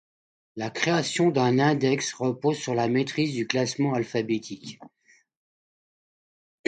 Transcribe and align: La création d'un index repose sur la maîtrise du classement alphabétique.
La 0.55 0.71
création 0.71 1.29
d'un 1.29 1.59
index 1.59 2.13
repose 2.15 2.57
sur 2.57 2.73
la 2.73 2.87
maîtrise 2.87 3.33
du 3.35 3.45
classement 3.45 3.93
alphabétique. 3.93 4.79